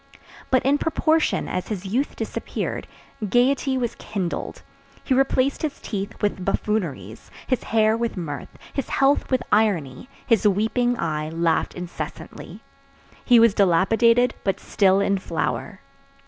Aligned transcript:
But 0.49 0.65
in 0.65 0.79
proportion 0.79 1.47
as 1.47 1.67
his 1.67 1.85
youth 1.85 2.15
disappeared, 2.15 2.87
gayety 3.29 3.77
was 3.77 3.93
kindled; 3.93 4.63
he 5.03 5.13
replaced 5.13 5.61
his 5.61 5.79
teeth 5.79 6.19
with 6.23 6.43
buffooneries, 6.43 7.29
his 7.45 7.65
hair 7.65 7.95
with 7.95 8.17
mirth, 8.17 8.49
his 8.73 8.89
health 8.89 9.29
with 9.29 9.43
irony, 9.51 10.09
his 10.25 10.47
weeping 10.47 10.97
eye 10.97 11.29
laughed 11.29 11.75
incessantly. 11.75 12.63
He 13.23 13.39
was 13.39 13.53
dilapidated 13.53 14.33
but 14.43 14.59
still 14.59 14.99
in 15.01 15.19
flower. 15.19 15.81